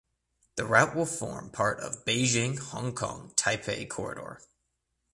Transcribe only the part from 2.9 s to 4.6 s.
Kong (Taipei) corridor.